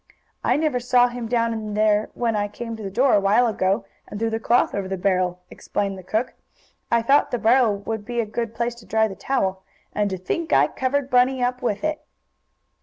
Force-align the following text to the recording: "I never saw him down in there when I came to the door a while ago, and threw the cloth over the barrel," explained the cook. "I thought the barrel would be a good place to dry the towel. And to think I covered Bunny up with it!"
"I 0.43 0.55
never 0.57 0.79
saw 0.79 1.09
him 1.09 1.27
down 1.27 1.53
in 1.53 1.75
there 1.75 2.09
when 2.15 2.35
I 2.35 2.47
came 2.47 2.75
to 2.75 2.81
the 2.81 2.89
door 2.89 3.13
a 3.13 3.19
while 3.19 3.45
ago, 3.45 3.85
and 4.07 4.19
threw 4.19 4.31
the 4.31 4.39
cloth 4.39 4.73
over 4.73 4.87
the 4.87 4.97
barrel," 4.97 5.41
explained 5.51 5.95
the 5.95 6.01
cook. 6.01 6.33
"I 6.89 7.03
thought 7.03 7.29
the 7.29 7.37
barrel 7.37 7.77
would 7.77 8.03
be 8.03 8.19
a 8.19 8.25
good 8.25 8.55
place 8.55 8.73
to 8.77 8.87
dry 8.87 9.07
the 9.07 9.15
towel. 9.15 9.61
And 9.93 10.09
to 10.09 10.17
think 10.17 10.51
I 10.53 10.69
covered 10.69 11.11
Bunny 11.11 11.43
up 11.43 11.61
with 11.61 11.83
it!" 11.83 12.01